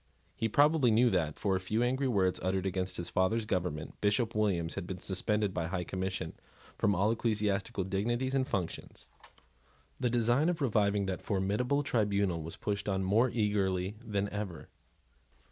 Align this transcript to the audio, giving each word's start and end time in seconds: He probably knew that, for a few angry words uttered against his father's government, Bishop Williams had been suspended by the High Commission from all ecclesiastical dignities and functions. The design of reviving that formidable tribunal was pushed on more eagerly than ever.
He 0.35 0.49
probably 0.49 0.89
knew 0.89 1.11
that, 1.11 1.37
for 1.37 1.55
a 1.55 1.59
few 1.59 1.83
angry 1.83 2.07
words 2.07 2.39
uttered 2.41 2.65
against 2.65 2.97
his 2.97 3.07
father's 3.11 3.45
government, 3.45 4.01
Bishop 4.01 4.33
Williams 4.33 4.73
had 4.73 4.87
been 4.87 4.97
suspended 4.97 5.53
by 5.53 5.61
the 5.65 5.69
High 5.69 5.83
Commission 5.83 6.33
from 6.75 6.95
all 6.95 7.11
ecclesiastical 7.11 7.83
dignities 7.83 8.33
and 8.33 8.47
functions. 8.47 9.05
The 9.99 10.09
design 10.09 10.49
of 10.49 10.59
reviving 10.59 11.05
that 11.05 11.21
formidable 11.21 11.83
tribunal 11.83 12.41
was 12.41 12.55
pushed 12.57 12.89
on 12.89 13.03
more 13.03 13.29
eagerly 13.29 13.95
than 14.03 14.27
ever. 14.29 14.69